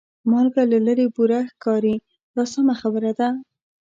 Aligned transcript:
مالګه 0.29 0.63
له 0.71 0.79
لرې 0.87 1.05
بوره 1.15 1.39
ښکاري 1.51 1.95
دا 2.35 2.43
سمه 2.53 2.73
خبره 2.81 3.11
ده. 3.19 3.29